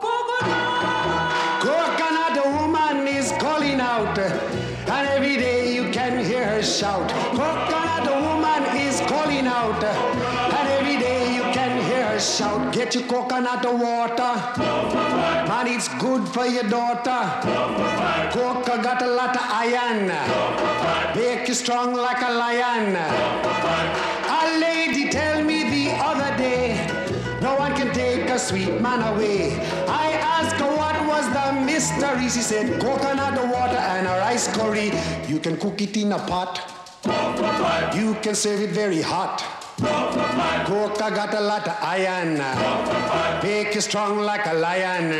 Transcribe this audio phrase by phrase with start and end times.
[0.00, 1.62] coconut.
[1.62, 7.08] Coconut woman is calling out, and every day you can hear her shout.
[7.36, 9.82] Coconut woman is calling out,
[12.14, 14.34] Get your coconut water,
[15.48, 17.10] man, it's good for your daughter.
[18.30, 20.06] Coca got a lot of iron,
[21.16, 22.94] make you strong like a lion.
[22.94, 26.86] A lady tell me the other day,
[27.42, 29.58] no one can take a sweet man away.
[29.88, 32.28] I asked her what was the mystery.
[32.30, 34.92] She said coconut water and a rice curry.
[35.26, 36.60] You can cook it in a pot.
[37.92, 39.53] You can serve it very hot.
[39.80, 42.36] Coca got a lot of iron.
[43.74, 45.10] You strong like a lion.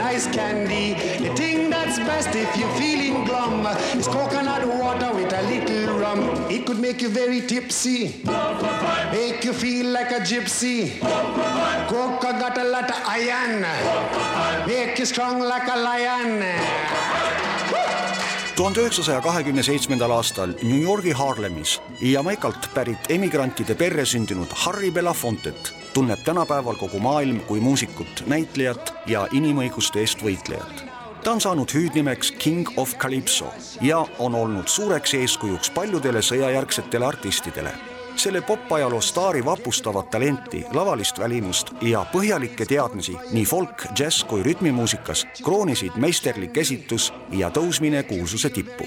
[0.00, 0.94] Nice candy.
[1.24, 3.66] The thing that's best if you're feeling glum
[4.00, 6.20] is coconut water with a little rum.
[6.50, 8.22] It could make you very tipsy,
[9.12, 10.78] make you feel like a gypsy.
[11.92, 13.54] Coca got a lot of iron,
[14.66, 16.30] make you strong like a lion.
[18.60, 25.79] tuhande üheksasaja kahekümne seitsmendal aastal New Yorgi Harlemis Jamaikalt pärit emigrantide perre sündinud Harry Belafontet
[25.94, 30.84] tunneb tänapäeval kogu maailm kui muusikut, näitlejat ja inimõiguste eest võitlejat.
[31.24, 37.74] ta on saanud hüüdnimeks King of Calypso ja on olnud suureks eeskujuks paljudele sõjajärgsetele artistidele
[38.20, 45.24] selle popajaloo staari vapustavat talenti, lavalist välimust ja põhjalikke teadmisi nii folk, džäss kui rütmimuusikas
[45.44, 48.84] kroonisid meisterlik esitus ja tõusmine kuulsuse tippu.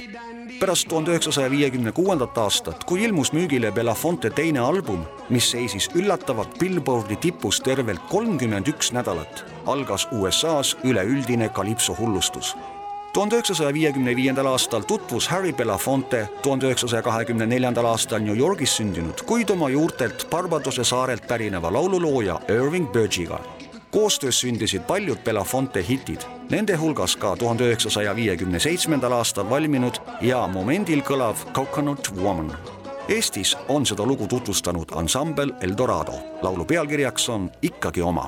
[0.60, 6.60] Pärast tuhande üheksasaja viiekümne kuuendat aastat, kui ilmus müügile Belafonte teine album, mis seisis üllatavalt
[6.60, 12.56] Billboardi tipus tervelt kolmkümmend üks nädalat, algas USA-s üleüldine kalipso hullustus
[13.14, 18.78] tuhande üheksasaja viiekümne viiendal aastal tutvus Harry Belafonte tuhande üheksasaja kahekümne neljandal aastal New Yorgis
[18.80, 23.40] sündinud, kuid oma juurtelt Barbadose saarelt pärineva laululooja Irving Burgiga.
[23.94, 30.48] Koostöös sündisid paljud Belafonte hitid, nende hulgas ka tuhande üheksasaja viiekümne seitsmendal aastal valminud ja
[30.48, 32.50] momendil kõlav Coconut Woman.
[33.08, 36.14] Eestis on seda lugu tutvustanud ansambel Eldorado.
[36.42, 38.28] laulu pealkirjaks on ikkagi oma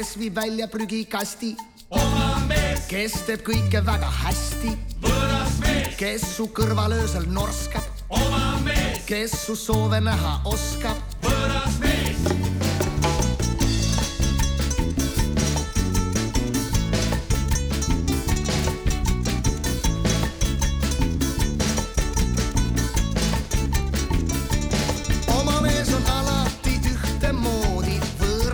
[0.00, 1.56] kes viib välja prügikasti.
[1.90, 4.72] oma mees, kes teeb kõike väga hästi.
[5.02, 7.84] võõras mees, kes su kõrval öösel norskab.
[8.08, 11.04] oma mees, kes su soove näha oskab.
[11.20, 11.89] võõras mees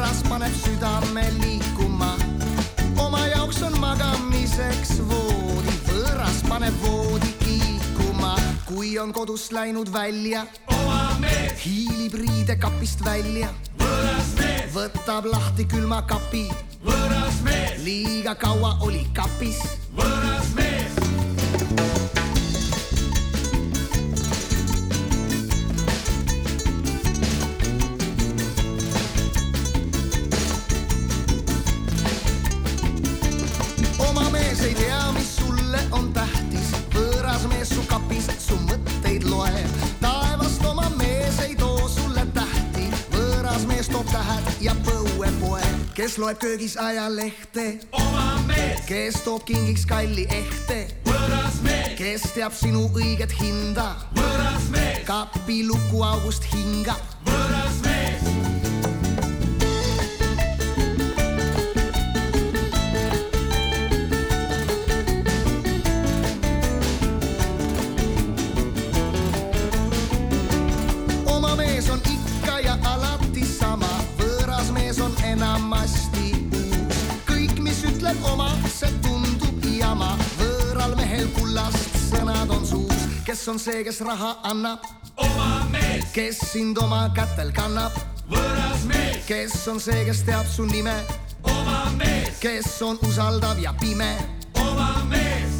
[0.06, 2.12] võõras paneb südame liikuma.
[3.02, 8.36] oma jaoks on magamiseks voodi, võõras paneb voodi kiikuma.
[8.66, 10.46] kui on kodust läinud välja,
[11.64, 13.48] hiilib riidekapist välja.
[14.72, 16.50] võtab lahti külmakapi.
[17.82, 19.58] liiga kaua oli kapis.
[19.96, 20.65] võõras mees
[45.96, 47.78] kes loeb köögis ajalehte.
[47.92, 50.76] oma mees, kes toob kingiks kalli ehte.
[51.08, 53.88] võõras mees, kes teab sinu õiget hinda.
[54.18, 57.00] võõras mees, kapi lukuaugust hingab.
[57.24, 57.45] võõras mees
[81.16, 84.84] mehel kullast sõnad on suus, kes on see, kes raha annab?
[85.16, 87.96] oma mees, kes sind oma kätel kannab?
[88.28, 90.92] võõras mees, kes on see, kes teab su nime?
[91.48, 94.10] oma mees, kes on usaldav ja pime?
[94.60, 95.56] oma mees,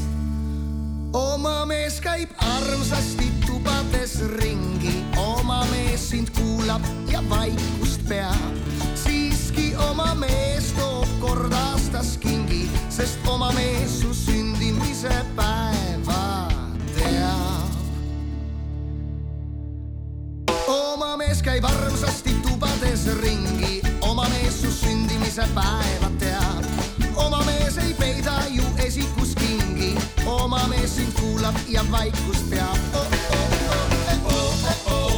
[1.17, 8.56] oma mees käib armsasti tubades ringi, oma mees sind kuulab ja vaikust peab.
[20.96, 26.64] Oma mees käib armsasti tubades ringi, oma mees su sündimise päeva teab.
[27.20, 29.93] oma mees ei peida ju esikus kingi,
[30.25, 33.06] oma mees sind kuulab ja vaikust peab oh,.
[34.25, 35.16] Oh, oh, oh, oh,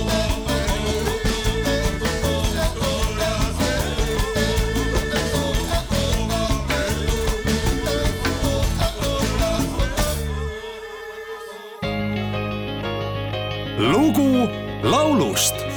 [13.79, 14.49] lugu
[14.83, 15.68] laulust